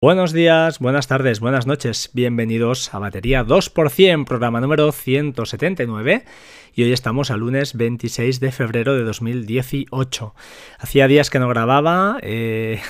[0.00, 6.24] Buenos días, buenas tardes, buenas noches, bienvenidos a Batería 2%, programa número 179
[6.72, 10.36] y hoy estamos al lunes 26 de febrero de 2018.
[10.78, 12.80] Hacía días que no grababa, eh,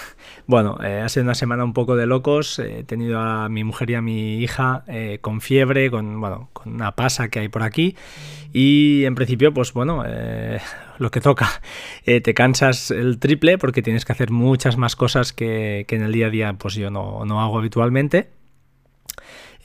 [0.48, 3.90] bueno, eh, ha sido una semana un poco de locos, he tenido a mi mujer
[3.90, 7.62] y a mi hija eh, con fiebre, con, bueno, con una pasa que hay por
[7.62, 7.96] aquí
[8.54, 10.02] y en principio pues bueno,
[10.98, 11.60] lo que toca.
[12.06, 16.02] Eh, te cansas el triple porque tienes que hacer muchas más cosas que, que en
[16.02, 18.37] el día a día pues yo no, no hago habitualmente.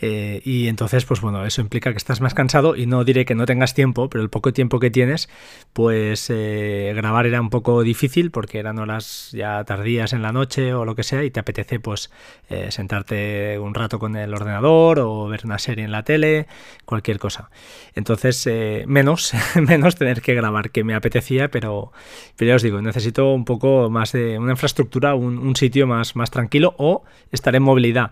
[0.06, 3.36] Eh, y entonces, pues bueno, eso implica que estás más cansado y no diré que
[3.36, 5.30] no tengas tiempo, pero el poco tiempo que tienes,
[5.72, 10.74] pues eh, grabar era un poco difícil porque eran horas ya tardías en la noche
[10.74, 12.12] o lo que sea y te apetece pues
[12.50, 16.48] eh, sentarte un rato con el ordenador o ver una serie en la tele,
[16.84, 17.50] cualquier cosa.
[17.96, 18.50] Entonces,
[18.86, 21.94] menos, menos tener que grabar que me apetecía, pero,
[22.36, 26.18] pero ya os digo, necesito un poco más de una infraestructura, un, un sitio más,
[26.18, 28.12] más tranquilo o estar en movilidad.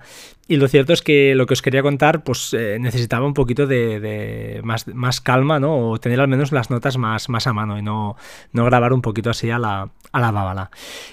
[0.51, 3.67] Y lo cierto es que lo que os quería contar, pues eh, necesitaba un poquito
[3.67, 5.91] de, más, calma, ¿no?
[5.91, 8.15] O tener al menos las notas más, más a mano y no,
[8.53, 10.71] no grabar un poquito así a la, a la bábala.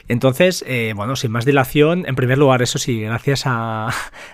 [0.09, 3.91] Entonces, eh, bueno, sin más dilación, en primer lugar, eso sí, gracias a,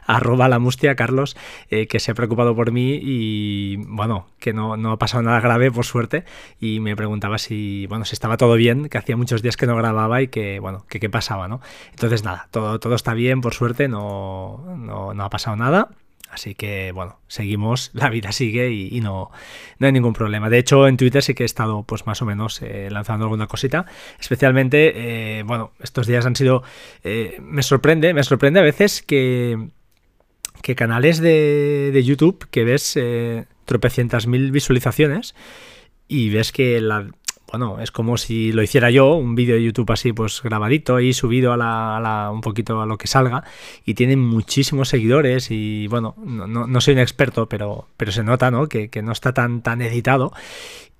[0.07, 1.37] arroba la mustia, Carlos,
[1.71, 5.41] eh, que se ha preocupado por mí y, bueno, que no, no ha pasado nada
[5.41, 6.25] grave, por suerte,
[6.61, 9.77] y me preguntaba si, bueno, si estaba todo bien, que hacía muchos días que no
[9.77, 11.61] grababa y que, bueno, que qué pasaba, ¿no?
[11.91, 14.45] Entonces, nada, todo, todo está bien, por suerte, no
[14.77, 15.89] no, ha pasado nada.
[16.35, 19.31] Así que bueno, seguimos, la vida sigue y, no,
[19.79, 20.51] no, hay ningún problema.
[20.51, 23.47] De hecho, en Twitter sí que he estado pues más o menos eh, lanzando alguna
[23.47, 23.87] cosita.
[24.21, 26.63] Especialmente, eh, bueno, estos días han sido...
[27.05, 29.69] Eh, me sorprende, me sorprende a veces que,
[30.61, 32.99] que canales de, de YouTube que ves
[33.65, 35.35] tropecientas mil visualizaciones
[36.09, 37.09] y ves que la
[37.57, 41.13] bueno, es como si lo hiciera yo, un vídeo de YouTube así, pues grabadito y
[41.13, 43.45] subido a la, un poquito a lo que salga,
[43.85, 48.67] y tienen muchísimos seguidores y bueno, no, soy un experto, pero, pero se nota, ¿no?
[48.69, 50.33] Que, no está tan, tan editado.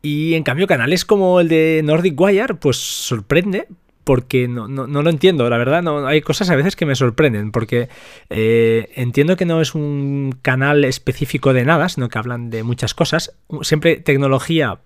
[0.01, 3.67] Y en cambio, canales como el de Nordic Wire, pues sorprende,
[4.05, 7.51] porque no, no, lo entiendo, la verdad, no, hay cosas a veces que me sorprenden,
[7.51, 7.89] porque
[8.31, 12.95] eh, entiendo que no es un canal específico de nada, sino que hablan de muchas
[12.95, 14.79] cosas, siempre tecnología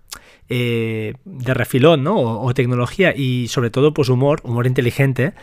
[0.48, 2.16] eh, de refilón, ¿no?
[2.16, 5.34] O, tecnología y sobre todo pues humor, humor inteligente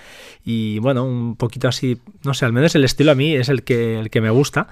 [0.44, 3.64] y bueno, un poquito así, no sé, al menos el estilo a mí es el
[3.64, 4.68] que, el que me gusta.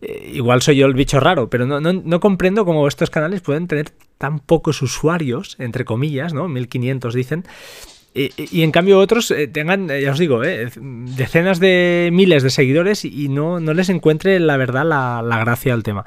[0.00, 3.40] Eh, igual soy yo el bicho raro, pero no, no, no comprendo cómo estos canales
[3.40, 6.48] pueden tener tan pocos usuarios, entre comillas, ¿no?
[6.48, 7.44] 1500 dicen,
[8.18, 12.50] y, en cambio otros eh, tengan, eh, ya os digo, eh, decenas de miles de
[12.50, 16.04] seguidores y no, no les encuentre la verdad la, gracia al tema.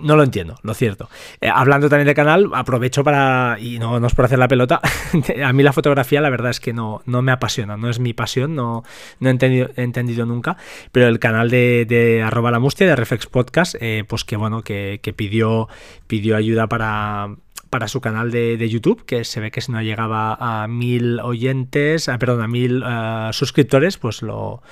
[0.00, 1.10] No lo entiendo, lo cierto.
[1.52, 4.80] hablando también de canal, aprovecho para, y no, no es por hacer la pelota,
[5.44, 8.14] a mí la fotografía la verdad es que no, no me apasiona, no es mi
[8.14, 8.84] pasión, no,
[9.18, 10.56] no he, entendido, entendido nunca,
[10.92, 13.74] pero el canal de, de arroba la mustia, de Reflex Podcast,
[14.06, 15.68] pues que bueno, que, que pidió,
[16.06, 17.34] pidió ayuda para
[17.70, 22.08] para su canal de, YouTube, que se ve que si no llegaba a mil oyentes,
[22.08, 24.62] ah, perdón, a mil ah, suscriptores, pues lo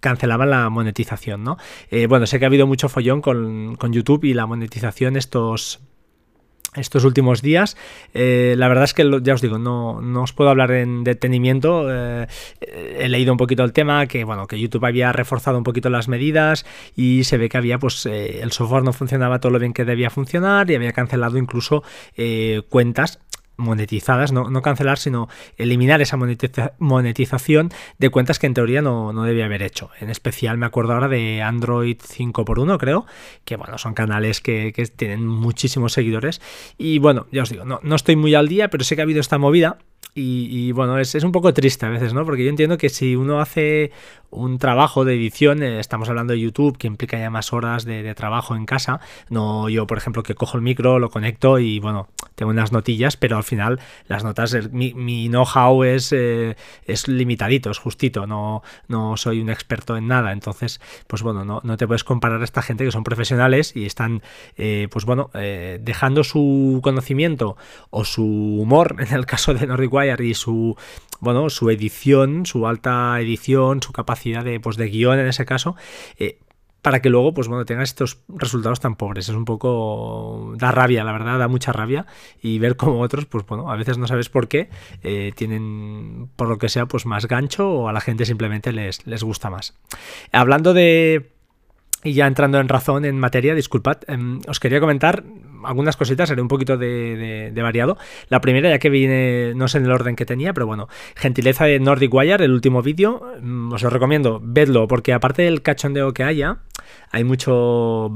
[0.00, 1.58] cancelaban la monetización, ¿no?
[1.90, 5.80] Eh, bueno, sé que ha habido mucho follón con, con YouTube y la monetización estos
[6.74, 7.76] estos últimos días.
[8.14, 11.86] Eh, la verdad es que ya os digo, no, os puedo hablar en detenimiento.
[11.90, 12.26] Eh,
[12.60, 16.08] he leído un poquito el tema, que bueno, que YouTube había reforzado un poquito las
[16.08, 16.64] medidas
[16.96, 19.84] y se ve que había, pues, eh, el software no funcionaba todo lo bien que
[19.84, 21.82] debía funcionar y había cancelado incluso
[22.68, 23.18] cuentas
[23.60, 26.16] monetizadas, no, no, cancelar, sino eliminar esa
[26.78, 29.90] monetización de cuentas que en teoría no, no, debía haber hecho.
[30.00, 33.06] En especial me acuerdo ahora de Android 5x1, creo,
[33.44, 36.40] que bueno, son canales que, que tienen muchísimos seguidores.
[36.78, 39.04] Y bueno, ya os digo, no, no estoy muy al día, pero sé que ha
[39.04, 39.78] habido esta movida
[40.12, 42.24] y, bueno, es, es, un poco triste a veces, ¿no?
[42.24, 43.92] Porque yo entiendo que si uno hace
[44.30, 48.14] un trabajo de edición, eh, estamos hablando de YouTube, que implica ya más horas de,
[48.14, 52.08] trabajo en casa, no yo, por ejemplo, que cojo el micro, lo conecto y bueno,
[52.34, 56.56] tengo unas notillas, pero al final las notas, mi, mi know-how es, eh,
[56.86, 61.60] es limitadito, es justito, no, no soy un experto en nada, entonces, pues bueno, no,
[61.62, 64.22] no te puedes comparar a esta gente que son profesionales y están,
[64.56, 67.56] eh, pues bueno, dejando su conocimiento
[67.90, 69.89] o su humor, en el caso de Nordic
[70.20, 70.76] y su,
[71.20, 75.76] bueno, su edición, su alta edición, su capacidad de, pues, de guion en ese caso,
[76.18, 76.38] eh,
[76.82, 79.28] para que luego, pues bueno, tengas estos resultados tan pobres.
[79.28, 80.54] Es un poco.
[80.56, 82.06] da rabia, la verdad, da mucha rabia.
[82.40, 84.70] Y ver cómo otros, pues bueno, a veces no sabes por qué,
[85.02, 89.06] eh, tienen, por lo que sea, pues más gancho o a la gente simplemente les,
[89.06, 89.74] les gusta más.
[90.32, 91.32] Hablando de
[92.02, 95.22] Y ya entrando en razón, en materia, disculpad, em, os quería comentar
[95.64, 97.98] algunas cositas, haré un poquito de, variado.
[98.28, 101.66] La primera, ya que viene, no sé en el orden que tenía, pero bueno, gentileza
[101.66, 106.14] de Nordic Wire, el último vídeo, mm, os lo recomiendo, vedlo, porque aparte del cachondeo
[106.14, 106.58] que haya,
[107.10, 108.10] hay mucho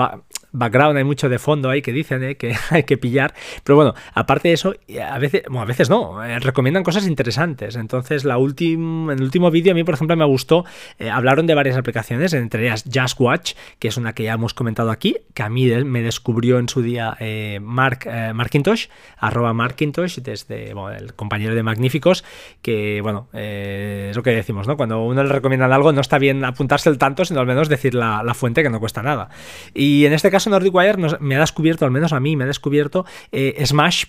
[0.55, 3.35] background, hay mucho de fondo ahí que dicen eh, que hay que pillar.
[3.63, 4.75] Pero bueno, aparte de eso,
[5.07, 7.77] a veces, bueno, a veces no, eh, recomiendan cosas interesantes.
[7.77, 10.65] Entonces, la en el último vídeo a mí, por ejemplo, me gustó,
[10.99, 14.55] eh, hablaron de varias aplicaciones, entre ellas Just Watch, que es una que ya hemos
[14.55, 17.17] comentado aquí, que a mí me descubrió en su día
[17.61, 18.87] Mark Markintosh,
[19.17, 22.23] arroba Markintosh, desde el compañero de Magníficos,
[22.63, 24.77] que bueno, es lo que decimos, ¿no?
[24.77, 27.95] Cuando uno le recomienda algo, no está bien apuntarse el tanto, sino al menos decir
[27.95, 29.31] la fuente que no cuesta nada.
[29.73, 32.47] Y en este caso, Nordic Wire me ha descubierto, al menos a mí, me ha
[32.47, 34.05] descubierto eh, smash.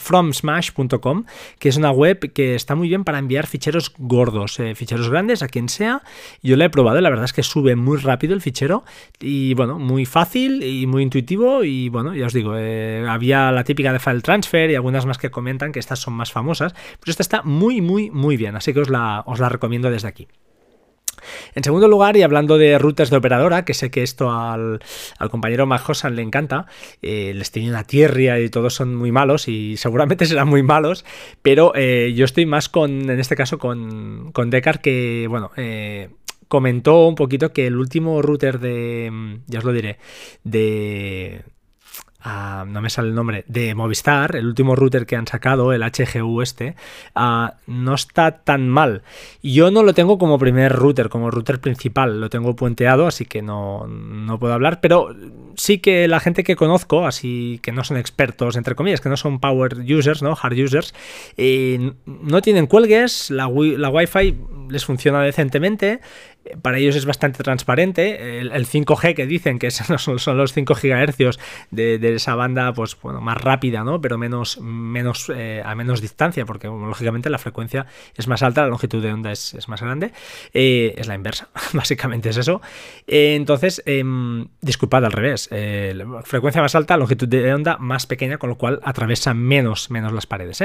[0.00, 1.24] fromsmash.com,
[1.58, 5.42] que es una web que está muy bien para enviar ficheros gordos, eh, ficheros grandes
[5.42, 6.02] a quien sea.
[6.42, 8.84] Yo la he probado y la verdad es que sube muy rápido el fichero
[9.18, 11.64] y bueno, muy fácil y muy intuitivo.
[11.64, 15.18] Y bueno, ya os digo, eh, había la típica de file transfer y algunas más
[15.18, 18.72] que comentan que estas son más famosas, pero esta está muy, muy, muy bien, así
[18.72, 20.28] que os la, os la recomiendo desde aquí.
[21.54, 24.80] En segundo lugar, y hablando de rutas de operadora, que sé que esto al,
[25.30, 26.66] compañero Majosan le encanta,
[27.02, 31.04] eh, les tiene una tierra y todos son muy malos y seguramente serán muy malos,
[31.42, 34.50] pero eh, yo estoy más con, en este caso, con, con
[34.82, 36.10] que, bueno, eh,
[36.48, 39.98] comentó un poquito que el último router de, ya os lo diré,
[40.44, 41.44] de
[42.22, 45.82] Ah, no me sale el nombre, de Movistar, el último router que han sacado, el
[45.82, 46.74] HGU este,
[47.14, 49.02] ah, no está tan mal.
[49.42, 53.40] Yo no lo tengo como primer router, como router principal, lo tengo puenteado, así que
[53.40, 55.14] no, no puedo hablar, pero
[55.56, 59.16] sí que la gente que conozco, así que no son expertos, entre comillas, que no
[59.16, 60.36] son power users, ¿no?
[60.40, 60.94] Hard users,
[61.38, 64.36] eh, no tienen cuelgues, la, la Wi-Fi
[64.68, 66.00] les funciona decentemente,
[66.62, 68.40] para ellos es bastante transparente.
[68.40, 71.38] El, 5G que dicen que son, son los 5 GHz
[71.70, 74.00] de, esa banda, pues bueno, más rápida, ¿no?
[74.00, 77.86] Pero menos, menos eh, a menos distancia, porque lógicamente la frecuencia
[78.16, 80.12] es más alta, la longitud de onda es, más grande.
[80.52, 82.60] Eh, es la inversa, básicamente es eso.
[83.06, 85.48] Eh, entonces, em, disculpad al revés.
[86.24, 90.26] frecuencia más alta, longitud de onda más pequeña, con lo cual atraviesa menos, menos las
[90.26, 90.62] paredes.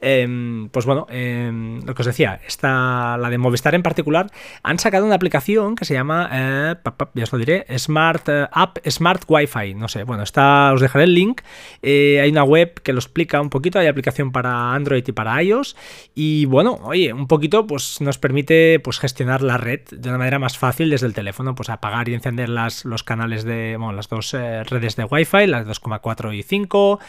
[0.00, 4.30] Em, pues bueno, em, lo que os decía, esta, la de Movistar en particular,
[4.62, 6.74] han sacado una aplicación que se llama, eh,
[7.14, 9.74] ya os lo diré, Smart eh, App Smart Wi-Fi.
[9.74, 11.42] No sé, bueno, está, os dejaré el link.
[11.82, 13.78] Eh, hay una web que lo explica un poquito.
[13.78, 15.76] Hay aplicación para Android y para iOS.
[16.14, 20.38] Y bueno, oye, un poquito pues nos permite pues gestionar la red de una manera
[20.38, 24.08] más fácil desde el teléfono, pues apagar y encender las, los canales de, bueno, las
[24.08, 27.00] dos redes de Wi-Fi, las 2,4 y 5.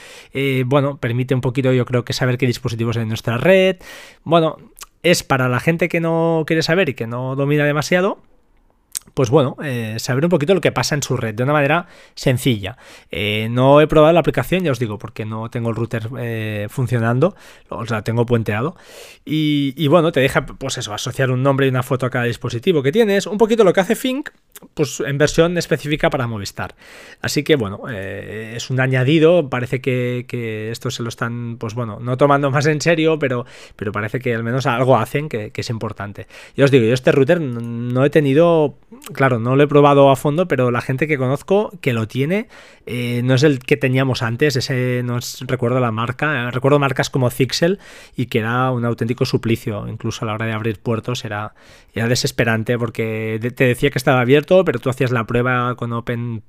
[0.65, 3.77] bueno, permite un poquito, yo creo que saber qué dispositivos hay en nuestra red.
[4.23, 4.57] Bueno,
[5.11, 8.19] es para la gente que no quiere saber y que no domina demasiado,
[9.13, 11.87] pues bueno, eh, saber un poquito lo que pasa en su red de una manera
[12.13, 12.77] sencilla.
[13.09, 16.67] Eh, no he probado la aplicación, ya os digo, porque no tengo el router eh,
[16.69, 17.35] funcionando,
[17.69, 18.75] o sea, tengo puenteado.
[19.25, 22.83] Y, bueno, te deja, pues eso, asociar un nombre y una foto a cada dispositivo
[22.83, 23.27] que tienes.
[23.27, 24.29] Un poquito lo que hace Fink,
[24.73, 26.75] pues en versión específica para Movistar.
[27.21, 32.17] Así que bueno, es un añadido, parece que, esto se lo están, pues bueno, no
[32.17, 33.45] tomando más en serio, pero,
[33.75, 36.27] pero parece que al menos algo hacen que, que es importante.
[36.55, 38.77] Ya os digo, yo este router no he tenido
[39.13, 42.47] claro, no lo he probado a fondo, pero la gente que conozco que lo tiene
[42.85, 47.29] eh, no es el que teníamos antes, ese no recuerdo la marca, recuerdo marcas como
[47.29, 47.79] Zixel
[48.15, 51.53] y que era un auténtico suplicio, incluso a la hora de abrir puertos era,
[51.93, 56.43] era desesperante porque te decía que estaba abierto, pero tú hacías la prueba con Open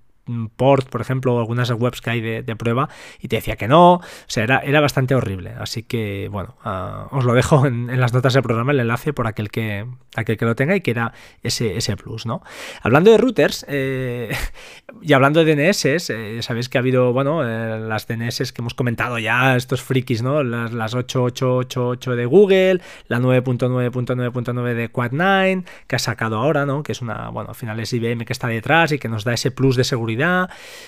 [0.56, 2.88] port, por ejemplo, o algunas webs que hay de, prueba,
[3.20, 3.94] y te decía que no.
[3.94, 5.54] O sea, era, era bastante horrible.
[5.58, 9.26] Así que, bueno, ah, os lo dejo en, las notas del programa, el enlace por
[9.26, 12.42] aquel que, aquel que lo tenga y que era ese, ese plus, ¿no?
[12.82, 14.35] Hablando de routers eh,
[15.02, 18.75] y hablando de DNS, eh, sabéis que ha habido, bueno, eh, las DNS que hemos
[18.75, 20.42] comentado ya, estos frikis, ¿no?
[20.42, 26.82] Las, las 8888 de Google, la 9.9.9.9 de Quad9, que ha sacado ahora, ¿no?
[26.82, 29.32] Que es una, bueno, al final es IBM que está detrás y que nos da
[29.32, 30.17] ese plus de seguridad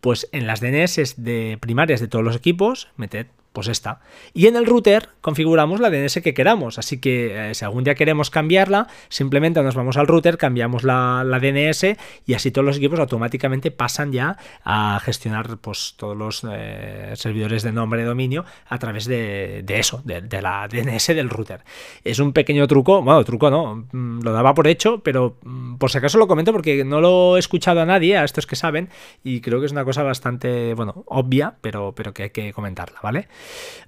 [0.00, 4.00] pues en las DNS de primarias de todos los equipos, meted pues esta.
[4.32, 7.94] Y en el router configuramos la DNS que queramos, así que eh, si algún día
[7.94, 13.00] queremos cambiarla, simplemente nos vamos al router, cambiamos la, DNS y así todos los equipos
[13.00, 18.78] automáticamente pasan ya a gestionar pues, todos los eh, servidores de nombre de dominio a
[18.78, 21.62] través de, eso, de, la DNS del router.
[22.04, 25.90] Es un pequeño truco, bueno, truco no, mm, lo daba por hecho, pero mm, por
[25.90, 28.88] si acaso lo comento porque no lo he escuchado a nadie, a estos que saben,
[29.24, 33.00] y creo que es una cosa bastante, bueno, obvia, pero, pero que hay que comentarla,
[33.02, 33.28] ¿vale?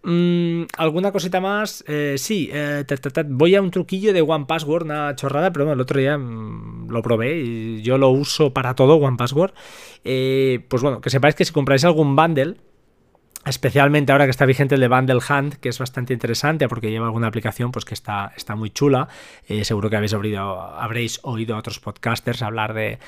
[0.04, 1.84] Mm, ¿Alguna cosita más?
[1.86, 2.84] Eh, sí, eh,
[3.26, 6.90] voy a un truquillo de One Password, una chorrada, pero bueno, el otro día mm,
[6.90, 9.52] lo probé y yo lo uso para todo, One Password.
[10.04, 12.56] Eh, pues bueno, que sepáis que si compráis algún bundle,
[13.44, 17.06] Especialmente ahora que está vigente el de Bundle Hand, que es bastante interesante porque lleva
[17.06, 19.08] alguna aplicación pues, que está, está muy chula.
[19.48, 22.98] Eh, seguro que habéis oído, habréis oído a otros podcasters hablar de,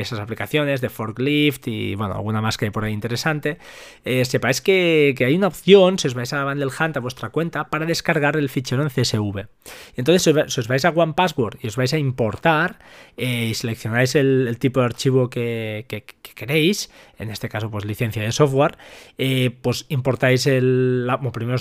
[0.00, 3.58] esas aplicaciones, de Forklift y bueno, alguna más que hay por ahí interesante.
[4.04, 7.64] Eh, sepáis que, hay una opción, si os vais a Bundle Hunt a vuestra cuenta,
[7.64, 9.48] para descargar el fichero en CSV.
[9.96, 12.78] Entonces, si os, vais a One Password y os vais a importar
[13.16, 15.84] eh, y seleccionáis el, tipo de archivo que,
[16.36, 18.76] queréis, en este caso pues licencia de software,
[19.64, 21.08] pues importáis el...
[21.32, 21.56] primero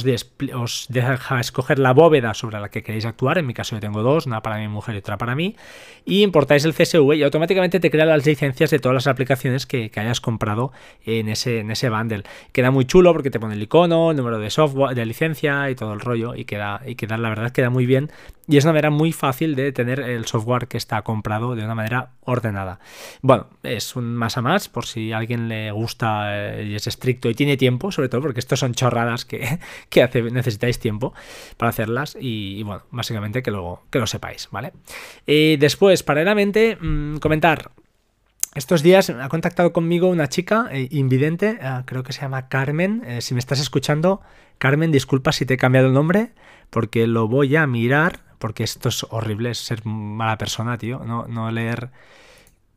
[0.55, 4.03] os, deja escoger la bóveda sobre la que queréis actuar, en mi caso yo tengo
[4.03, 5.55] dos, una para mi mujer y otra para mí,
[6.03, 9.89] y importáis el CSV y automáticamente te crea las licencias de todas las aplicaciones que,
[9.95, 10.73] hayas comprado
[11.05, 12.23] en ese, en ese bundle.
[12.51, 15.75] Queda muy chulo porque te pone el icono, el número de software, de licencia y
[15.75, 18.11] todo el rollo, y queda, y queda la verdad queda muy bien,
[18.47, 21.75] y es una manera muy fácil de tener el software que está comprado de una
[21.75, 22.79] manera ordenada.
[23.21, 26.87] Bueno, es un más a más, por si a alguien le gusta eh, y es
[26.87, 29.25] estricto y tiene tiempo, sobre todo porque estos son chorradas
[29.89, 31.13] que, hace, necesitáis tiempo
[31.55, 34.73] para hacerlas y, bueno, básicamente que lo, que lo sepáis, ¿vale?
[35.25, 37.71] Y después, paralelamente, mm, comentar,
[38.55, 43.03] estos días ha contactado conmigo una chica eh, invidente, eh, creo que se llama Carmen.
[43.19, 44.21] Si me estás escuchando,
[44.57, 46.33] Carmen, disculpa si te he cambiado el nombre,
[46.69, 51.49] porque lo voy a mirar, porque esto es horrible, ser mala persona, tío, no, no
[51.49, 51.91] leer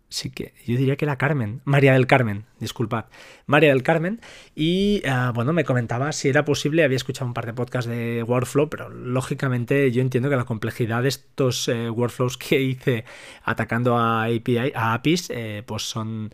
[0.08, 3.06] sí que yo diría que era Carmen, María del Carmen, disculpad,
[3.46, 4.20] María del Carmen,
[4.54, 8.22] y ah, bueno, me comentaba si era posible, había escuchado un par de podcasts de
[8.22, 13.04] Workflow, pero lógicamente yo entiendo que la complejidad de estos eh, workflows que hice
[13.42, 16.30] atacando a API, a APIs, eh, pues son,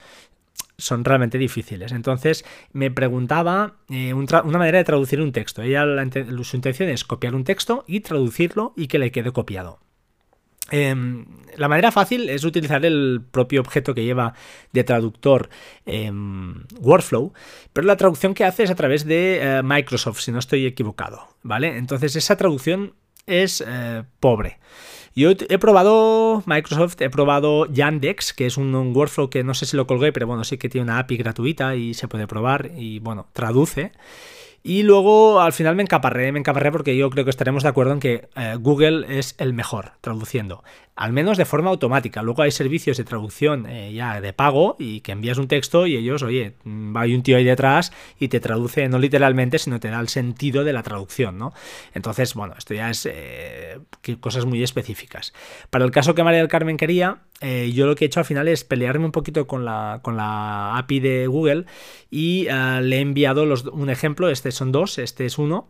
[0.83, 1.93] son realmente difíciles.
[1.93, 5.63] Entonces me preguntaba eh, una manera de traducir un texto.
[5.63, 5.85] Ella
[6.43, 9.81] su intención es copiar un texto y traducirlo y que le quede copiado.
[10.71, 14.33] Em, la manera fácil es utilizar el propio objeto que lleva
[14.73, 15.51] de traductor
[15.85, 17.33] em, Workflow,
[17.73, 21.29] pero la traducción que hace es a través de eh, Microsoft, si no estoy equivocado,
[21.43, 21.77] ¿vale?
[21.77, 22.95] Entonces esa traducción
[23.27, 24.59] es eh, pobre.
[25.15, 29.67] Yo he probado Microsoft, he probado Yandex, que es un, un, workflow que no sé
[29.67, 32.71] si lo colgué, pero bueno, sí que tiene una API gratuita y se puede probar
[32.77, 33.93] y bueno, traduce.
[34.65, 37.95] Y luego al final me encaparré, me encaparré porque yo creo que estaremos de acuerdo
[37.95, 40.63] en que eh, Google es el mejor traduciendo,
[40.95, 42.23] al menos de forma automática.
[42.23, 45.97] Luego hay servicios de traducción eh, ya de pago y que envías un texto y
[45.97, 49.89] ellos, oye, mm, hay un tío ahí detrás y te traduce no literalmente, sino te
[49.89, 51.53] da el sentido de la traducción, ¿no?
[51.93, 53.81] Entonces, bueno, esto ya es eh,
[54.21, 55.33] cosas muy específicas.
[55.71, 58.27] Para el caso que María del Carmen quería, eh, yo lo que he hecho al
[58.27, 61.67] final es pelearme un poquito con la, con la API de Google
[62.11, 65.69] y eh, le he enviado los, un ejemplo, este son dos, este es uno,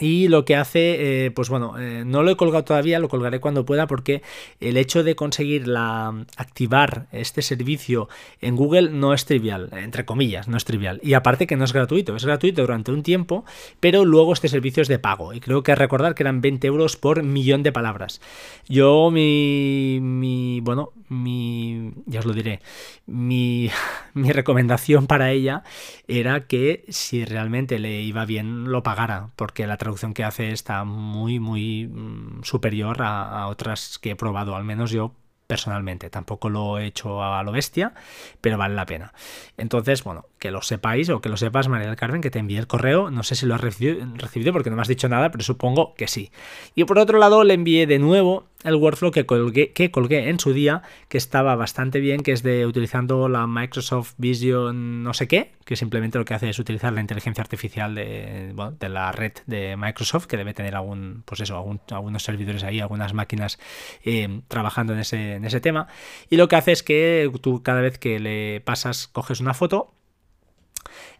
[0.00, 3.40] y lo que hace, eh, pues bueno, eh, no lo he colgado todavía, lo colgaré
[3.40, 4.22] cuando pueda porque
[4.58, 8.08] el hecho de conseguir la, activar este servicio
[8.40, 10.98] en Google no es trivial, entre comillas, no es trivial.
[11.02, 13.44] Y aparte que no es gratuito, es gratuito durante un tiempo,
[13.80, 15.34] pero luego este servicio es de pago.
[15.34, 18.22] Y creo que recordar que eran 20 euros por millón de palabras.
[18.68, 22.60] Yo mi, mi bueno, mi, ya os lo diré,
[23.06, 23.70] mi,
[24.14, 25.64] mi recomendación para ella
[26.08, 30.84] era que si realmente le iba bien lo pagara, porque la traducción que hace está
[30.84, 35.14] muy, muy mm, superior a, otras que he probado, al menos yo
[35.46, 36.08] personalmente.
[36.08, 37.92] Tampoco lo he hecho a lo bestia,
[38.40, 39.12] pero vale la pena.
[39.58, 42.58] Entonces, bueno, que lo sepáis o que lo sepas, María del Carmen, que te envié
[42.58, 43.10] el correo.
[43.10, 45.94] No sé si lo has recibido, recibido porque no me has dicho nada, pero supongo
[45.94, 46.30] que sí.
[46.74, 50.38] Y por otro lado, le envié de nuevo el workflow que colgué, que colgué en
[50.38, 55.28] su día, que estaba bastante bien, que es de utilizando la Microsoft Vision no sé
[55.28, 59.32] qué, que simplemente lo que hace es utilizar la inteligencia artificial de, de la red
[59.46, 63.58] de Microsoft, que debe tener algún, pues eso, algunos servidores ahí, algunas máquinas
[64.04, 65.88] eh, trabajando en ese, en ese tema.
[66.30, 69.94] Y lo que hace es que tú cada vez que le pasas, coges una foto,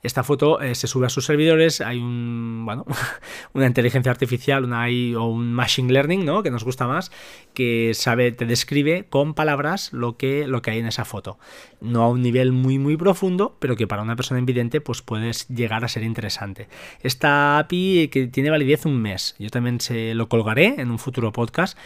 [0.02, 2.84] esta foto eh, se sube a sus servidores, hay un, bueno,
[3.52, 6.42] una inteligencia artificial, una AI o un machine learning, ¿no?
[6.42, 7.12] Que nos gusta más,
[7.54, 11.38] que sabe, te describe con palabras lo que, lo que hay en esa foto.
[11.80, 15.46] No a un nivel muy, muy profundo, pero que para una persona invidente, pues puedes
[15.48, 16.68] llegar a ser interesante.
[17.00, 19.36] Esta API que tiene validez un mes.
[19.38, 21.78] Yo también se lo colgaré en un futuro podcast.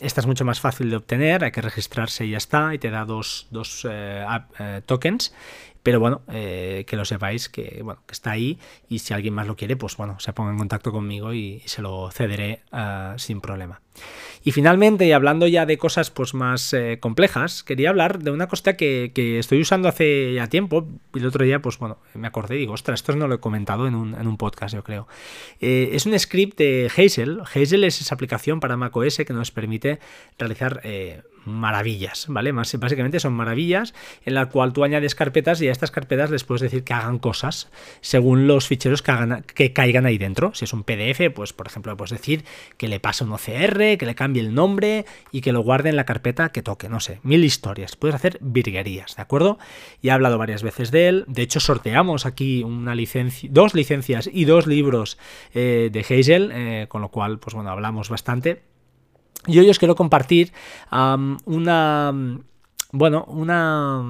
[0.00, 2.88] Esta es mucho más fácil de obtener, hay que registrarse y ya está, y te
[2.90, 4.24] da dos, dos eh,
[4.58, 5.34] eh, tokens
[5.88, 8.58] pero bueno, eh, que lo sepáis que, bueno, que está ahí
[8.90, 11.80] y si alguien más lo quiere, pues bueno, se ponga en contacto conmigo y, se
[11.80, 13.80] lo cederé uh, sin problema.
[14.44, 18.48] Y finalmente, y hablando ya de cosas pues, más eh, complejas, quería hablar de una
[18.48, 20.86] cosa que, estoy usando hace ya tiempo.
[21.14, 23.40] Y el otro día, pues bueno, me acordé y digo, ostras, esto no lo he
[23.40, 25.08] comentado en un, en un podcast, yo creo.
[25.58, 27.40] Eh, es un script de Hazel.
[27.40, 30.00] Hazel es esa aplicación para macOS que nos permite
[30.38, 30.82] realizar
[31.44, 32.52] maravillas, ¿vale?
[32.52, 36.44] Más, básicamente son maravillas en la cual tú añades carpetas y a estas carpetas les
[36.44, 40.52] puedes decir que hagan cosas según los ficheros que, hagan, que caigan ahí dentro.
[40.54, 42.44] Si es un PDF, pues por ejemplo, puedes decir
[42.76, 45.96] que le pase un OCR, que le cambie el nombre y que lo guarde en
[45.96, 47.96] la carpeta que toque, no sé, mil historias.
[47.96, 49.58] Puedes hacer virguerías, ¿de acuerdo?
[50.02, 51.24] Ya he hablado varias veces de él.
[51.26, 55.18] De hecho, sorteamos aquí una licencia, dos licencias y dos libros
[55.54, 58.67] eh, de Hazel, eh, con lo cual, pues bueno, hablamos bastante.
[59.46, 60.52] Y hoy os quiero compartir
[60.90, 62.12] una,
[62.92, 64.02] bueno, una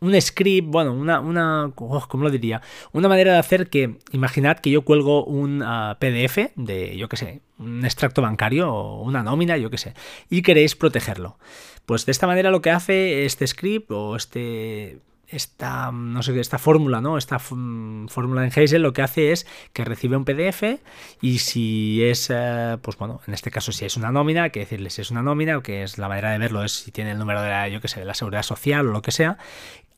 [0.00, 2.62] un script, bueno, una, una oh, ¿cómo lo diría?
[2.92, 7.16] Una manera de hacer que, imaginad que yo cuelgo un ah, PDF de, yo qué
[7.16, 9.94] sé, un extracto bancario o una nómina, yo qué sé,
[10.30, 11.38] y queréis protegerlo.
[11.84, 15.00] Pues de esta manera lo que hace este script o este
[15.30, 17.16] esta, no sé, esta fórmula, ¿no?
[17.18, 20.80] Esta fórmula en Hazel lo que hace es que recibe un PDF
[21.20, 24.60] y si es, eh, pues bueno, en este caso si es una nómina, hay que
[24.60, 27.12] decirle si es una nómina o que es la manera de verlo es si tiene
[27.12, 29.38] el número de la, yo que sé, de la seguridad social o lo que sea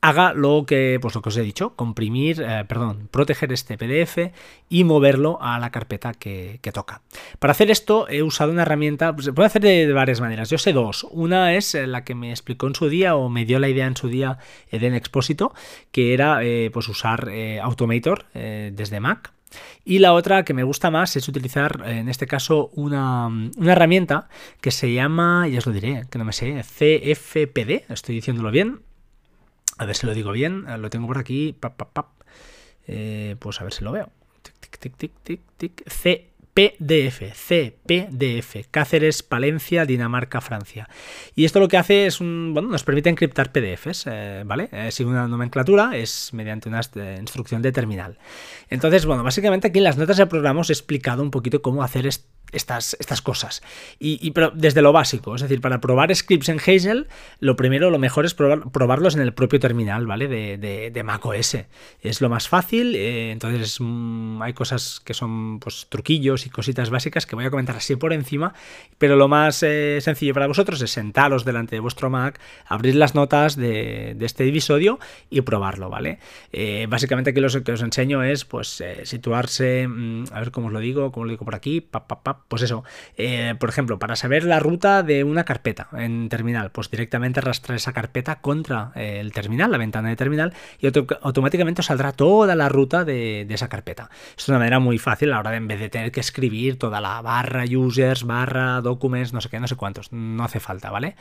[0.02, 4.32] haga lo que, pues lo que os he dicho, comprimir, eh, perdón, proteger este PDF
[4.68, 7.02] y moverlo a la carpeta que, toca.
[7.38, 10.50] Para hacer esto he usado una herramienta, pues, se puede hacer de, varias maneras.
[10.50, 11.06] Yo sé dos.
[11.10, 13.86] Una es eh, la que me explicó en su día o me dio la idea
[13.86, 14.38] en su día
[14.70, 15.54] Eden Expósito,
[15.92, 17.30] que era eh, pues usar
[17.62, 19.32] Automator desde Mac.
[19.84, 24.28] Y la otra que me gusta más es utilizar, en este caso, una, una, herramienta
[24.60, 28.80] que se llama, ya os lo diré, que no me sé, CFPD, estoy diciéndolo bien,
[29.78, 30.64] a ver si lo digo bien.
[30.80, 31.56] Lo tengo por aquí.
[32.86, 34.10] Eh, pues a ver si lo veo.
[34.42, 35.82] Tic, tic, tic, tic, tic.
[35.84, 37.32] CPDF.
[37.32, 38.68] CPDF.
[38.70, 40.88] Cáceres, Palencia, Dinamarca, Francia.
[41.34, 42.52] Y esto lo que hace es un.
[42.52, 44.68] Bueno, nos permite encriptar PDFs, eh, ¿vale?
[44.72, 48.18] Es una nomenclatura, es mediante una eh, instrucción de terminal.
[48.68, 51.82] Entonces, bueno, básicamente aquí en las notas del programa os he explicado un poquito cómo
[51.82, 53.62] hacer esto estas, estas cosas.
[53.98, 57.08] Y, pero desde lo básico, es decir, para probar scripts en Hazel,
[57.40, 60.28] lo primero, lo mejor es probarlos en el propio terminal, ¿vale?
[60.28, 61.56] De, de, de macOS.
[62.00, 66.90] Es lo más fácil, eh, entonces mm, hay cosas que son pues truquillos y cositas
[66.90, 68.54] básicas que voy a comentar así por encima,
[68.98, 73.14] pero lo más eh, sencillo para vosotros es sentaros delante de vuestro Mac, abrir las
[73.14, 74.98] notas de, este episodio
[75.30, 76.18] y probarlo, ¿vale?
[76.52, 80.72] Eh, básicamente aquí lo que os enseño es pues situarse, mm, a ver cómo os
[80.72, 82.84] lo digo, cómo lo digo por aquí, pap, pues eso,
[83.16, 87.76] eh, por ejemplo, para saber la ruta de una carpeta en terminal, pues directamente arrastrar
[87.76, 90.86] esa carpeta contra eh, el terminal, la ventana de terminal, y
[91.22, 94.10] automáticamente saldrá toda la ruta de, esa carpeta.
[94.36, 96.78] Es una manera muy fácil a la hora de en vez de tener que escribir
[96.78, 100.90] toda la barra users, barra documents, no sé qué, no sé cuántos, no hace falta,
[100.90, 101.16] ¿vale?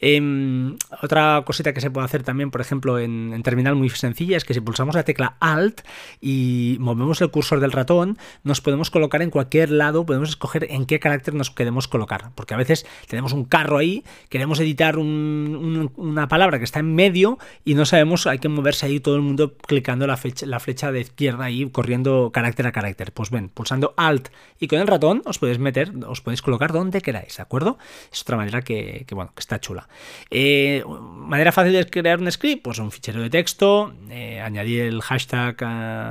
[0.00, 4.36] Em, otra cosita que se puede hacer también, por ejemplo, en, en terminal muy sencilla,
[4.36, 5.82] es que si pulsamos la tecla Alt
[6.20, 10.86] y movemos el cursor del ratón, nos podemos colocar en cualquier lado, podemos escoger en
[10.86, 12.30] qué carácter nos queremos colocar.
[12.34, 17.38] Porque a veces tenemos un carro ahí, queremos editar una palabra que está en medio
[17.64, 21.00] y no sabemos, hay que moverse ahí todo el mundo clicando la, la flecha de
[21.00, 23.12] izquierda ahí, corriendo carácter a carácter.
[23.12, 27.00] Pues ven, pulsando Alt y con el ratón os podéis meter, os podéis colocar donde
[27.00, 27.78] queráis, ¿de acuerdo?
[28.12, 29.88] Es otra manera que, bueno, que está chula.
[30.30, 35.02] Eh, manera fácil de crear un script, pues un fichero de texto, eh, añadir el
[35.02, 35.66] hashtag eh,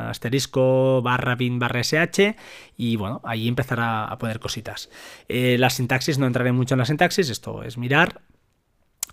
[0.10, 2.36] asterisco barra bin barra sh
[2.78, 4.92] y bueno, ahí empezará a poner cositas.
[5.28, 8.22] Eh, la sintaxis, no entraré mucho en la sintaxis, esto es mirar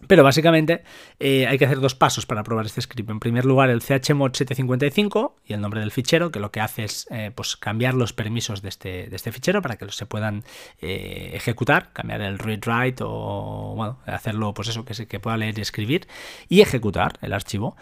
[0.07, 0.83] pero básicamente
[1.19, 3.11] eh, hay que hacer dos pasos para probar este script.
[3.11, 6.85] En primer lugar, el chmod 755 y el nombre del fichero, que lo que hace
[6.85, 10.45] es eh, pues cambiar los permisos de este, de este fichero para que se puedan
[10.81, 15.37] eh, ejecutar, cambiar el read write o bueno, hacerlo pues eso, que, se, que pueda
[15.37, 16.09] leer y escribir
[16.49, 17.77] y ejecutar el archivo.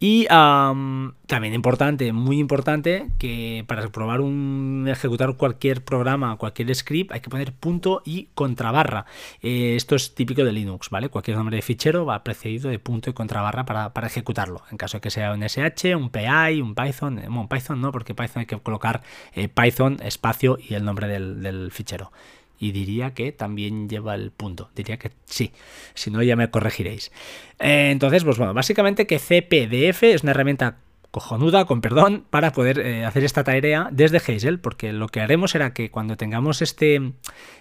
[0.00, 7.20] Y también importante, muy importante, que para probar un ejecutar cualquier programa, cualquier script, hay
[7.20, 9.06] que poner punto y contrabarra.
[9.42, 11.08] esto es típico de Linux, ¿vale?
[11.08, 14.62] Cualquier nombre fichero va precedido de punto y contrabarra para, para ejecutarlo.
[14.70, 17.16] En caso de que sea un SH, un PI, un Python.
[17.16, 19.02] Bueno, Python no, porque Python hay que colocar
[19.54, 22.10] Python, espacio y el nombre del fichero
[22.60, 24.70] y diría que también lleva el punto.
[24.76, 25.50] Diría que sí,
[25.94, 27.10] si no ya me corregiréis.
[27.58, 30.76] Eh, entonces, pues bueno, básicamente que CPDF es una herramienta
[31.10, 35.50] cojonuda, con perdón, para poder eh, hacer esta tarea desde Hazel, porque lo que haremos
[35.50, 37.12] será que cuando tengamos este,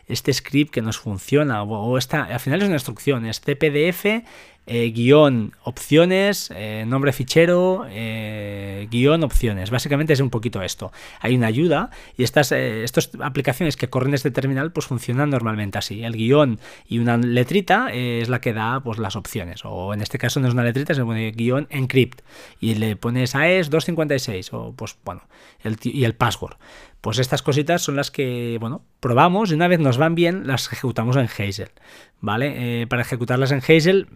[0.08, 4.24] este script que nos funciona, o, esta, al final es una instrucción, es cpdf
[4.72, 9.72] eh, guion opciones, eh, nombre fichero, eh, guion opciones.
[9.72, 10.92] Básicamente es un poquito esto.
[11.22, 16.04] Hay una ayuda y estas, estas aplicaciones que corren desde terminal pues funcionan normalmente así.
[16.04, 19.62] El guion y una letrita es la que da pues las opciones.
[19.66, 22.22] O en este caso no es una letrita, se pone guion encrypt
[22.60, 25.24] y le pones AES 256 o pues bueno,
[25.64, 26.58] el, y el password.
[27.02, 30.72] Pues estas cositas son las que, bueno, probamos y una vez nos van bien, las
[30.72, 31.72] ejecutamos en Hazel,
[32.20, 32.86] ¿vale?
[32.88, 34.08] para ejecutarlas en Hazel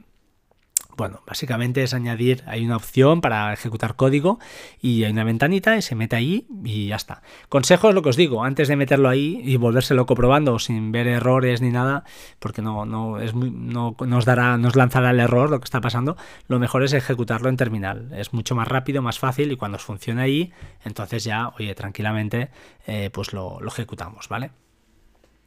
[0.98, 4.40] bueno, básicamente es añadir, hay una opción para ejecutar código
[4.82, 7.22] y hay una ventanita y se mete ahí y ya está.
[7.50, 11.08] Consejos, lo que os digo, antes de meterlo ahí y volverse loco probando sin ver
[11.08, 12.04] errores ni nada,
[12.40, 16.18] porque no, no, es no nos dará, nos lanzará el error lo que está pasando,
[16.48, 18.12] lo mejor es ejecutarlo en terminal.
[18.16, 20.54] Es mucho más rápido, más fácil y cuando os funcione ahí,
[20.84, 22.50] entonces ya, oye, tranquilamente,
[22.88, 24.52] eh, pues lo, lo ejecutamos, ¿vale?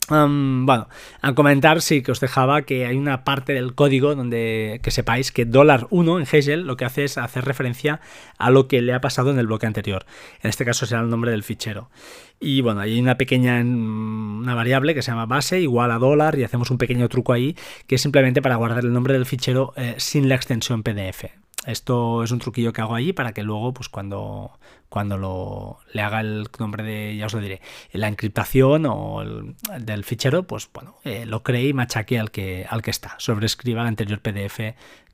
[0.09, 0.89] Bueno,
[1.21, 5.33] a comentar sí que os dejaba que hay una parte del código donde que sepáis
[5.33, 8.01] que dólar 1 en Hegel lo que hace es hacer referencia
[8.39, 10.07] a lo que le ha pasado en el bloque anterior.
[10.43, 11.91] En este caso será el nombre del fichero.
[12.39, 16.45] Y bueno, hay una pequeña una variable que se llama base igual a dólar y
[16.45, 19.95] hacemos un pequeño truco ahí que es simplemente para guardar el nombre del fichero eh,
[19.97, 21.25] sin la extensión PDF.
[21.67, 24.53] Esto es un truquillo que hago allí para que luego, pues cuando,
[24.89, 27.61] cuando lo, le haga el nombre de, ya os lo diré,
[27.93, 32.67] la encriptación o el, del fichero, pues bueno, eh, lo cree y machaque al que,
[32.69, 34.61] al que está, sobrescriba el anterior PDF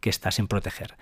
[0.02, 0.96] que está sin proteger.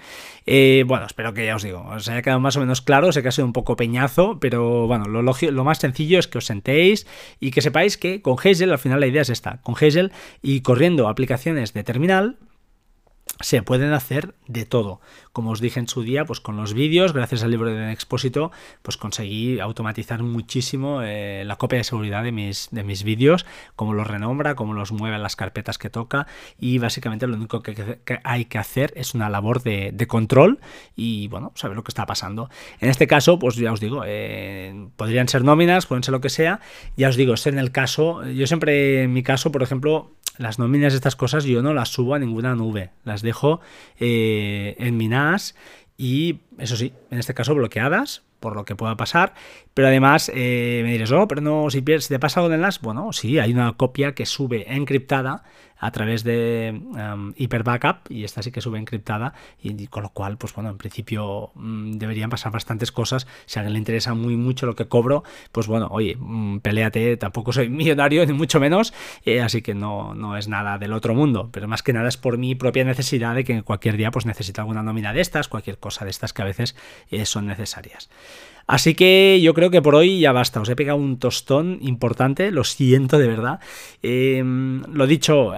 [0.44, 3.22] Eh, bueno, espero que ya os digo, os haya quedado más o menos claro, sé
[3.22, 6.44] que ha sido un poco peñazo, pero bueno, lo, lo más sencillo es que os
[6.44, 7.06] sentéis
[7.40, 10.60] y que sepáis que con Hazel, al final la idea es esta, con Hazel y
[10.60, 12.36] corriendo aplicaciones de terminal,
[13.40, 15.00] se pueden hacer de todo.
[15.32, 18.50] Como os dije en su día, pues con los vídeos, gracias al libro de Expósito,
[18.82, 23.94] pues conseguí automatizar muchísimo eh, la copia de seguridad de mis, de mis vídeos, cómo
[23.94, 26.26] los renombra, cómo los mueve en las carpetas que toca
[26.58, 30.58] y básicamente lo único que, hay que hacer es una labor de, control
[30.96, 32.50] y bueno, saber lo que está pasando.
[32.80, 36.30] En este caso, pues ya os digo, eh, podrían ser nóminas, pueden ser lo que
[36.30, 36.60] sea,
[36.96, 40.58] ya os digo, es en el caso, yo siempre en mi caso, por ejemplo, las
[40.58, 43.60] nóminas de estas cosas yo no las subo a ninguna nube, las dejo
[43.98, 45.54] eh, en mi NAS
[45.98, 49.34] y eso sí, en este caso bloqueadas por lo que pueda pasar,
[49.74, 53.12] pero además eh, me diréis, oh, pero no, si, te pasa algo en el bueno,
[53.12, 55.44] sí, hay una copia que sube encriptada
[55.80, 60.10] a través de um, Hyper Backup y esta sí que sube encriptada y, con lo
[60.10, 63.26] cual, pues bueno, en principio mm, deberían pasar bastantes cosas.
[63.46, 67.16] Si a alguien le interesa muy mucho lo que cobro, pues bueno, oye, mm, peleate,
[67.16, 68.92] tampoco soy millonario ni mucho menos,
[69.24, 72.16] eh, así que no, no es nada del otro mundo, pero más que nada es
[72.16, 75.78] por mi propia necesidad de que cualquier día pues necesito alguna nómina de estas, cualquier
[75.78, 76.76] cosa de estas que a veces
[77.10, 78.10] eh, son necesarias.
[78.70, 80.60] Así que yo creo que por hoy ya basta.
[80.60, 83.58] Os he pegado un tostón importante, lo siento de verdad.
[84.00, 85.52] Em, lo dicho,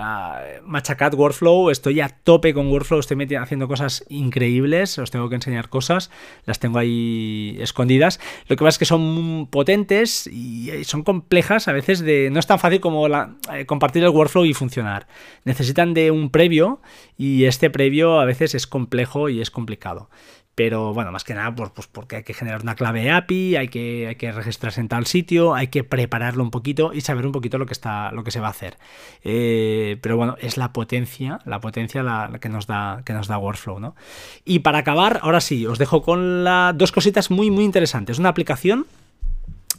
[0.64, 5.68] machacad Workflow, estoy a tope con Workflow, estoy haciendo cosas increíbles, os tengo que enseñar
[5.68, 6.10] cosas,
[6.46, 8.18] las tengo ahí escondidas.
[8.48, 12.46] Lo que pasa es que son potentes y son complejas, a veces de no es
[12.46, 15.06] tan fácil como eh, compartir el Workflow y funcionar.
[15.44, 16.80] Necesitan de un previo
[17.18, 20.08] y este previo a veces es complejo y es complicado.
[20.54, 23.68] Pero bueno, más que nada pues, pues, porque hay que generar una clave API, hay
[23.68, 27.32] que, hay que registrarse en tal sitio, hay que prepararlo un poquito y saber un
[27.32, 28.76] poquito lo que, está, lo que se va a hacer.
[29.24, 33.38] Eh, pero bueno, es la potencia, la potencia la, que, nos da, que nos da
[33.38, 33.80] Workflow.
[33.80, 33.96] ¿no?
[34.44, 38.18] Y para acabar, ahora sí, os dejo con la, dos cositas muy, muy interesantes.
[38.18, 38.86] Una aplicación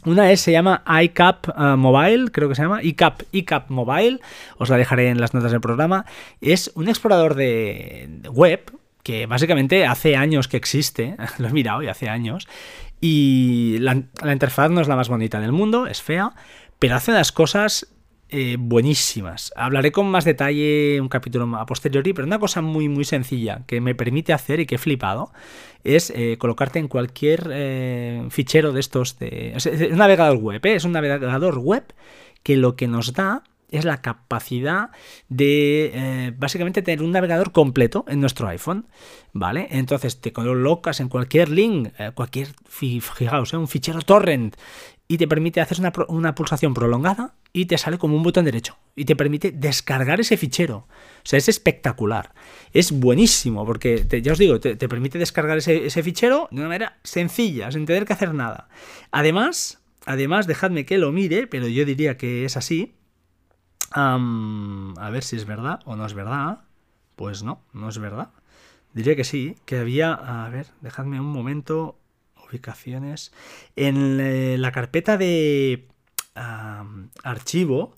[0.04, 4.20] una es, se llama iCap eh, Mobile, creo que se llama, iCap, iCap Mobile,
[4.58, 6.04] os la dejaré en las notas del programa.
[6.42, 8.70] Es un explorador de web,
[9.04, 12.48] que básicamente hace años que existe, lo he mirado y hace años,
[13.00, 16.32] y la, interfaz no es la más bonita del mundo, es fea,
[16.78, 17.94] pero hace unas cosas
[18.30, 19.52] eh, buenísimas.
[19.56, 23.82] Hablaré con más detalle un capítulo a posteriori, pero una cosa muy muy sencilla que
[23.82, 25.32] me permite hacer y que he flipado
[25.84, 30.84] es eh, colocarte en cualquier eh, fichero de estos, de, es un navegador web, es
[30.84, 31.84] un navegador web
[32.42, 34.90] que lo que nos da es la capacidad
[35.28, 38.86] de eh, básicamente tener un navegador completo en nuestro iPhone,
[39.32, 39.68] ¿vale?
[39.70, 44.56] Entonces te colocas en cualquier link, eh, cualquier, fijaos, eh, un fichero torrent
[45.06, 49.04] y te permite hacer una, pulsación prolongada y te sale como un botón derecho y
[49.04, 50.76] te permite descargar ese fichero.
[50.78, 52.32] O sea, es espectacular.
[52.72, 56.98] Es buenísimo porque, ya os digo, te, permite descargar ese, ese, fichero de una manera
[57.02, 58.68] sencilla, sin tener que hacer nada.
[59.10, 62.94] Además, además, dejadme que lo mire, pero yo diría que es así.
[63.94, 66.60] A ver si es verdad o no es verdad.
[67.16, 68.30] Pues no, no es verdad.
[68.92, 71.98] Diría que sí, que había, a ver, dejadme un momento,
[72.48, 73.32] ubicaciones.
[73.76, 75.88] En eh, la carpeta de
[77.22, 77.96] archivo,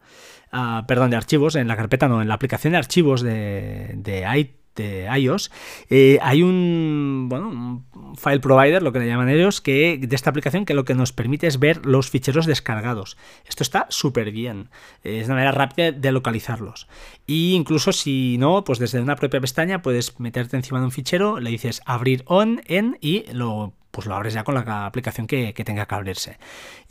[0.52, 5.08] ah, perdón, de archivos, en la carpeta no, en la aplicación de archivos de, de,
[5.18, 5.50] iOS,
[5.88, 10.30] eh, hay un, bueno, un file provider, lo que le llaman ellos, que de esta
[10.30, 13.16] aplicación que lo que nos permite es ver los ficheros descargados.
[13.48, 14.70] Esto está súper bien,
[15.02, 16.88] es una manera rápida de localizarlos.
[17.26, 21.40] Y incluso si no, pues desde una propia pestaña puedes meterte encima de un fichero,
[21.40, 25.54] le dices abrir on en y lo pues lo abres ya con la aplicación que,
[25.64, 26.36] tenga que abrirse.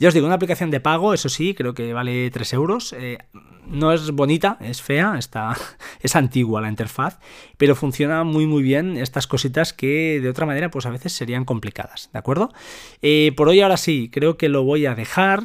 [0.00, 2.92] Ya os digo, una aplicación de pago, eso sí, creo que vale 3 euros.
[2.98, 3.18] Eh,
[3.68, 5.56] no es bonita, es fea, está,
[6.00, 7.20] es antigua la interfaz,
[7.58, 11.44] pero funciona muy muy bien estas cositas que de otra manera pues a veces serían
[11.44, 12.52] complicadas, ¿de acuerdo?
[13.02, 15.42] Eh, por hoy ahora sí, creo que lo voy a dejar.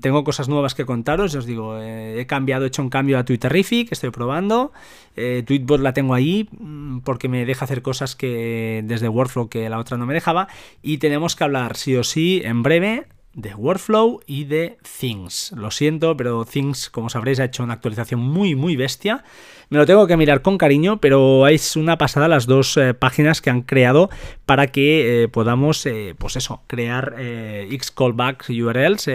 [0.00, 3.18] tengo cosas nuevas que contaros, ya os digo, eh, he cambiado, he hecho un cambio
[3.18, 4.72] a Twitterific, estoy probando.
[5.14, 9.78] Tweetbot la tengo ahí mm, porque me deja hacer cosas que desde Workflow que la
[9.78, 10.48] otra no me dejaba.
[10.80, 15.52] Y tenemos que hablar sí o sí en breve de Workflow y de Things.
[15.56, 19.24] Lo siento, pero Things, como sabréis, ha hecho una actualización muy, muy bestia.
[19.70, 23.40] Me lo tengo que mirar con cariño, pero es una pasada las dos eh, páginas
[23.40, 24.10] que han creado
[24.44, 29.08] para que eh, podamos, eh, pues eso, crear X callbacks URLs,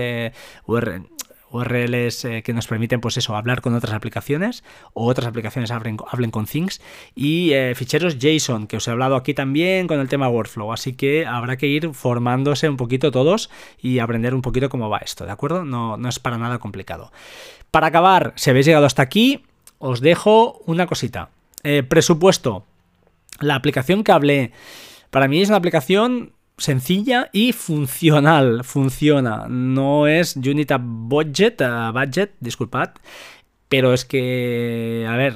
[1.51, 5.97] URLs eh, que nos permiten, pues eso, hablar con otras aplicaciones o otras aplicaciones hablen,
[6.31, 6.81] con Things
[7.15, 10.73] y eh, ficheros JSON, que os he hablado aquí también con el tema Workflow.
[10.73, 13.49] Así que habrá que ir formándose un poquito todos
[13.81, 15.65] y aprender un poquito cómo va esto, ¿de acuerdo?
[15.65, 17.11] No, no es para nada complicado.
[17.71, 19.43] Para acabar, si habéis llegado hasta aquí,
[19.79, 21.29] os dejo una cosita.
[21.63, 22.63] Eh, presupuesto.
[23.39, 24.51] La aplicación que hablé,
[25.09, 28.63] para mí es una aplicación sencilla y funcional.
[28.63, 29.47] Funciona.
[29.47, 32.91] No es Unita Budget, uh, budget, disculpad.
[33.69, 35.35] Pero es que, a ver,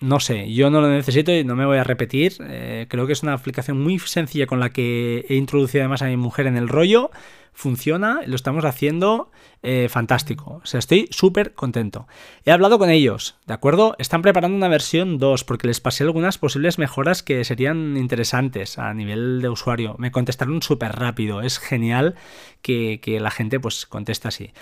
[0.00, 2.34] no sé, yo no lo necesito y no me voy a repetir.
[2.40, 6.06] Eh, creo que es una aplicación muy sencilla con la que he introducido además a
[6.06, 7.10] mi mujer en el rollo
[7.52, 9.30] funciona, lo estamos haciendo
[9.62, 10.60] eh, fantástico.
[10.62, 12.06] O sea, estoy súper contento.
[12.44, 13.94] He hablado con ellos, ¿de acuerdo?
[13.98, 18.92] Están preparando una versión 2 porque les pasé algunas posibles mejoras que serían interesantes a
[18.94, 19.94] nivel de usuario.
[19.98, 21.42] Me contestaron súper rápido.
[21.42, 22.16] Es genial
[22.62, 23.86] que, que la gente pues
[24.28, 24.52] así.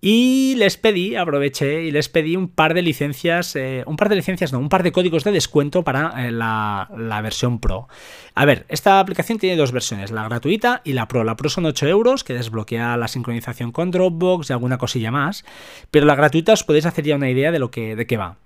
[0.00, 4.16] Y les pedí, aproveché y les pedí un par de licencias, eh, un par de
[4.16, 7.88] licencias, no, un par de códigos de descuento para eh, la, la, versión Pro.
[8.34, 11.24] A ver, esta aplicación tiene dos versiones, la gratuita y la Pro.
[11.24, 15.44] La Pro son 8 euros, que desbloquea la sincronización con Dropbox y alguna cosilla más,
[15.90, 18.36] pero la gratuita os podéis hacer ya una idea de lo que de qué va.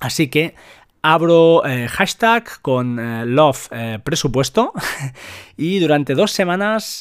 [0.00, 0.54] Así que
[1.14, 4.72] abro eh, hashtag con eh, love eh, presupuesto
[5.56, 7.00] y durante dos semanas,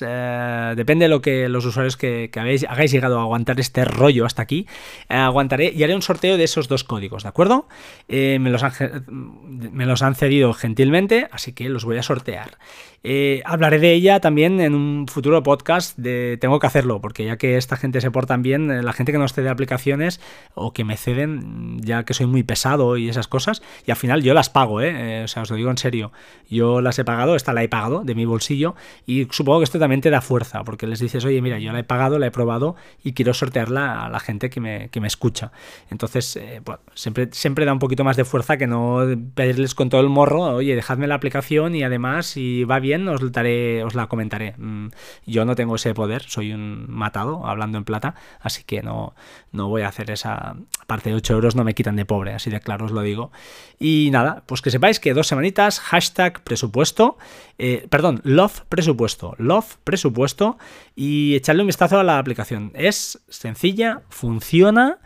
[0.76, 4.44] depende de lo que los usuarios que, habéis, hagáis llegado a aguantar este rollo hasta
[4.44, 4.68] aquí,
[5.10, 7.68] aguantaré y haré un sorteo de esos dos códigos, ¿de acuerdo?
[8.08, 12.58] me, los han cedido gentilmente, así que los voy a sortear.
[13.08, 15.96] Eh, hablaré de ella también en un futuro podcast.
[15.96, 19.20] Tengo que hacerlo, porque ya que esta gente se portan bien, eh, la gente que
[19.20, 20.20] nos cede aplicaciones
[20.56, 24.22] o que me ceden, ya que soy muy pesado y esas cosas, y al final
[24.22, 25.24] yo las pago, ¿eh?
[25.24, 26.12] o sea, os lo digo en serio.
[26.50, 29.80] Yo las he pagado, esta la he pagado de mi bolsillo, y supongo que esto
[29.80, 32.32] también te da fuerza, porque les dices, oye, mira, yo la he pagado, la he
[32.32, 35.54] probado y quiero sortearla a la gente que me, que me escucha.
[35.90, 36.38] Entonces,
[36.94, 40.42] siempre, siempre da un poquito más de fuerza que no pedirles con todo el morro,
[40.42, 44.56] oye, dejadme la aplicación y además, si va bien, os, os la comentaré.
[44.58, 44.88] Mm,
[45.26, 49.16] yo no tengo ese poder, soy un matado, hablando en plata, así que no,
[49.54, 52.50] no voy a hacer esa parte de 8 euros, no me quitan de pobre, así
[52.50, 53.32] de claro os lo digo.
[54.12, 57.18] Nada, pues que sepáis que dos semanitas, hashtag presupuesto,
[57.58, 60.58] eh, perdón, love presupuesto, love presupuesto,
[60.96, 62.72] y echarle un vistazo a la aplicación.
[62.74, 65.00] Es sencilla, funciona.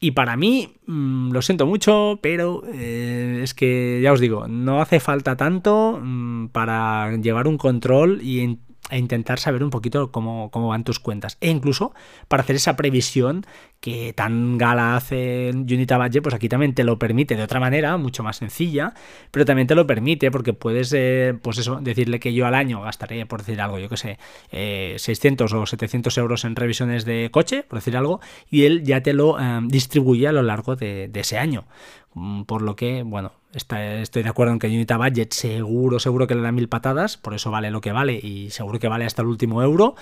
[0.00, 4.80] Y para mí, mm, lo siento mucho, pero eh, es que ya os digo, no
[4.80, 8.58] hace falta tanto mm, para llevar un control y
[8.94, 11.36] e intentar saber un poquito cómo, cómo, van tus cuentas.
[11.40, 11.92] E incluso
[12.28, 13.44] para hacer esa previsión
[13.80, 17.96] que tan gala hace Unita Budget, pues aquí también te lo permite de otra manera,
[17.96, 18.94] mucho más sencilla,
[19.32, 22.80] pero también te lo permite porque puedes, eh, pues eso, decirle que yo al año
[22.82, 24.18] gastaré, por decir algo, yo que sé,
[24.50, 29.02] 600 eh, o 700 euros en revisiones de coche, por decir algo, y él ya
[29.02, 31.66] te lo eh, distribuye a lo largo de ese año.
[32.14, 36.34] Mm, por lo que, bueno, estoy de acuerdo en que Unita Budget seguro, seguro que
[36.34, 39.22] le da mil patadas, por eso vale lo que vale y seguro que vale hasta
[39.22, 39.94] el último euro.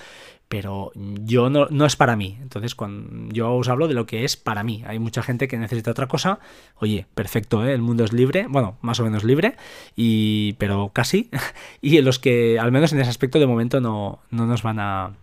[0.49, 2.37] pero yo no, no es para mí.
[2.39, 4.83] Entonces, cuando yo os hablo de lo que es para mí.
[4.85, 6.39] Hay mucha gente que necesita otra cosa.
[6.77, 7.73] Oye, perfecto, ¿eh?
[7.73, 9.55] el mundo es libre, bueno, más o menos libre,
[9.95, 11.29] y, pero casi.
[11.81, 15.13] Y los que, al menos en ese aspecto, de momento no, no nos van a,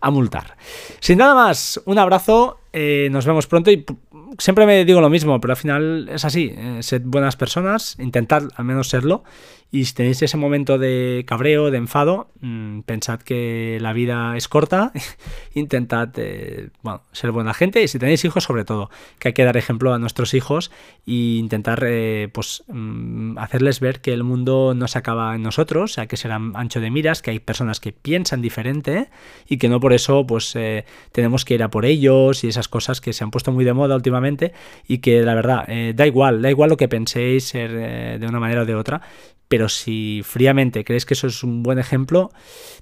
[0.00, 0.56] a multar.
[1.00, 3.86] Sin nada más, un abrazo, eh, nos vemos pronto y
[4.38, 8.44] siempre me digo lo mismo, pero al final es así, eh, sed buenas personas, intentad
[8.54, 9.24] al menos serlo
[9.72, 14.46] y si tenéis ese momento de cabreo, de enfado, mm, pensad que la vida es
[14.46, 14.92] corta,
[15.54, 19.44] intentad eh, bueno, ser buena gente y si tenéis hijos sobre todo, que hay que
[19.44, 20.70] dar ejemplo a nuestros hijos
[21.06, 21.84] e intentar
[22.32, 26.32] pues, mm, hacerles ver que el mundo no se acaba en nosotros, hay que ser
[26.32, 29.08] ancho de miras, que hay personas que piensan diferente
[29.48, 32.68] y que no por eso pues eh, tenemos que ir a por ellos y esas
[32.68, 34.52] cosas que se han puesto muy de moda últimamente
[34.86, 38.26] y que la verdad eh, da igual, da igual lo que penséis ser eh, de
[38.26, 39.02] una manera o de otra,
[39.52, 42.30] pero si fríamente creéis que eso es un buen ejemplo,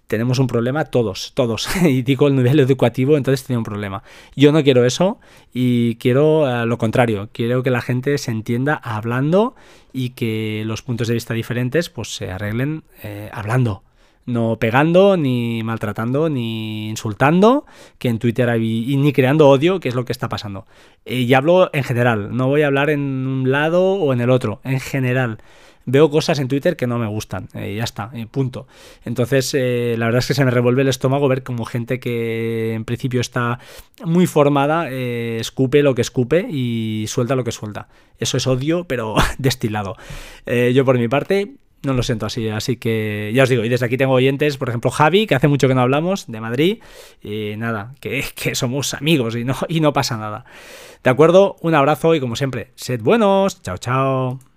[0.07, 1.69] tenemos un problema todos, todos.
[1.83, 4.05] y digo el nivel educativo, entonces tiene un problema.
[4.37, 5.19] Yo no quiero eso
[5.53, 9.57] y quiero lo contrario, quiero que la gente se entienda hablando
[9.93, 12.85] y que los puntos de vista diferentes pues se arreglen
[13.33, 13.83] hablando
[14.27, 17.65] no pegando, ni maltratando, ni insultando,
[17.99, 20.67] que en Twitter hay, y ni creando odio, que es lo que está pasando.
[21.05, 24.61] Y hablo en general, no voy a hablar en un lado o en el otro,
[24.63, 25.39] en general.
[25.87, 28.67] Veo cosas en Twitter que no me gustan, y ya está, punto.
[29.05, 32.75] Entonces, eh, la verdad es que se me revuelve el estómago ver como gente que
[32.75, 33.59] en principio está
[34.05, 37.89] muy formada, eh, escupe lo que escupe y suelta lo que suelta.
[38.19, 39.97] Eso es odio, pero destilado.
[40.47, 43.69] Eh, yo por mi parte no lo siento así, así que ya os digo, y
[43.69, 46.79] desde aquí tengo oyentes, por ejemplo Javi, que hace mucho que no hablamos, de Madrid,
[47.23, 50.45] y nada, que, que somos amigos y no, y no pasa nada.
[51.03, 54.50] De acuerdo, un abrazo y como siempre, sed buenos, chao chao.